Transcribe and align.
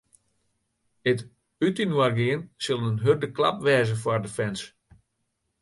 It 1.09 1.19
útinoargean 1.67 2.41
sil 2.63 2.81
in 2.89 2.97
hurde 3.03 3.27
klap 3.35 3.57
wêze 3.65 3.95
foar 4.03 4.19
de 4.23 4.29
fans. 4.37 4.61